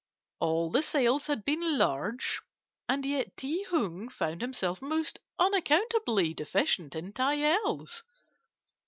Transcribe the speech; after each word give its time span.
All 0.39 0.71
the 0.71 0.81
sales 0.81 1.27
had 1.27 1.45
been 1.45 1.77
large, 1.77 2.41
and 2.89 3.05
yet 3.05 3.37
Ti 3.37 3.61
Hung 3.65 4.09
found 4.09 4.41
himself 4.41 4.81
most 4.81 5.19
unaccountably 5.37 6.33
deficient 6.33 6.95
in 6.95 7.13
taels. 7.13 8.01